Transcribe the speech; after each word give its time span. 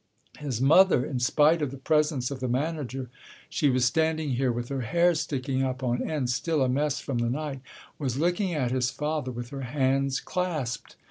His 0.39 0.59
mother—in 0.59 1.19
spite 1.19 1.61
of 1.61 1.69
the 1.69 1.77
presence 1.77 2.31
of 2.31 2.39
the 2.39 2.47
manager 2.47 3.11
she 3.49 3.69
was 3.69 3.85
standing 3.85 4.31
here 4.31 4.51
with 4.51 4.69
her 4.69 4.81
hair 4.81 5.13
sticking 5.13 5.61
up 5.61 5.83
on 5.83 6.09
end, 6.09 6.31
still 6.31 6.63
a 6.63 6.67
mess 6.67 6.99
from 6.99 7.19
the 7.19 7.29
night—was 7.29 8.17
looking 8.17 8.51
at 8.51 8.71
his 8.71 8.89
father 8.89 9.29
with 9.29 9.51
her 9.51 9.61
hands 9.61 10.19
clasped. 10.19 10.95